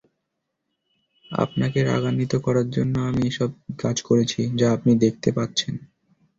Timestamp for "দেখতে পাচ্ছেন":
5.03-5.73